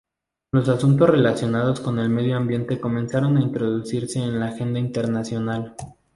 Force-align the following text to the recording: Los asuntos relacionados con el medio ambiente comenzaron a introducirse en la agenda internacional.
Los 0.51 0.67
asuntos 0.67 1.11
relacionados 1.11 1.79
con 1.79 1.99
el 1.99 2.09
medio 2.09 2.35
ambiente 2.35 2.79
comenzaron 2.79 3.37
a 3.37 3.41
introducirse 3.41 4.17
en 4.17 4.39
la 4.39 4.47
agenda 4.47 4.79
internacional. 4.79 5.75